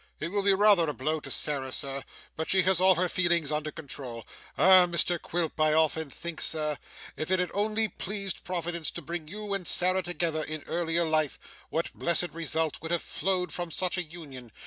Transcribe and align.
It 0.19 0.31
will 0.31 0.41
be 0.41 0.55
rather 0.55 0.89
a 0.89 0.95
blow 0.95 1.19
to 1.19 1.29
Sarah, 1.29 1.71
sir, 1.71 2.03
but 2.35 2.49
she 2.49 2.63
has 2.63 2.81
all 2.81 2.95
her 2.95 3.07
feelings 3.07 3.51
under 3.51 3.69
control. 3.69 4.25
Ah, 4.57 4.87
Mr 4.87 5.21
Quilp, 5.21 5.59
I 5.61 5.73
often 5.73 6.09
think, 6.09 6.41
sir, 6.41 6.77
if 7.15 7.29
it 7.29 7.37
had 7.37 7.51
only 7.53 7.87
pleased 7.87 8.43
Providence 8.43 8.89
to 8.89 9.03
bring 9.03 9.27
you 9.27 9.53
and 9.53 9.67
Sarah 9.67 10.01
together, 10.01 10.41
in 10.43 10.63
earlier 10.65 11.05
life, 11.05 11.37
what 11.69 11.93
blessed 11.93 12.31
results 12.33 12.81
would 12.81 12.89
have 12.89 13.03
flowed 13.03 13.51
from 13.51 13.69
such 13.69 13.95
a 13.95 14.03
union! 14.03 14.51